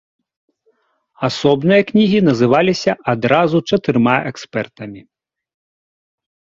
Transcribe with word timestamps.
Асобныя 1.27 1.81
кнігі 1.91 2.19
называліся 2.29 2.91
адразу 3.15 3.57
чатырма 3.73 4.17
экспертамі. 4.35 5.01